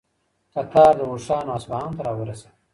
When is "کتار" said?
0.53-0.93